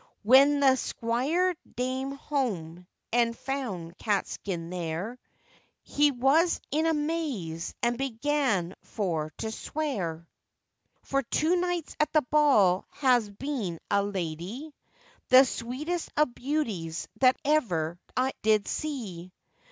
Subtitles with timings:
[0.23, 5.19] When the squire dame home, and found Catskin there,
[5.83, 10.27] He was in amaze and began for to swear;
[11.03, 14.73] 'For two nights at the ball has been a lady,
[15.29, 19.31] The sweetest of beauties that ever I did see.